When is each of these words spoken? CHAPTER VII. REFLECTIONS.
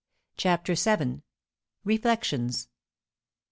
CHAPTER 0.35 0.73
VII. 0.73 1.21
REFLECTIONS. 1.83 2.69